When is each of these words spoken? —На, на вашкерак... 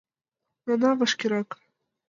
—На, 0.65 0.73
на 0.81 0.89
вашкерак... 0.99 1.49